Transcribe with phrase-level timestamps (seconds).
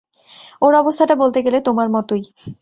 [0.61, 2.23] ওর অবস্থাটা বলতে গেলে তোমার মতোই।